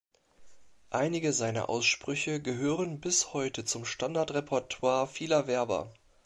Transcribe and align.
Einige 0.89 1.31
seiner 1.31 1.69
Aussprüche 1.69 2.41
gehören 2.41 2.99
bis 3.01 3.33
heute 3.35 3.65
zum 3.65 3.85
Standard-Repertoire 3.85 5.05
vieler 5.05 5.45
Werber. 5.45 5.93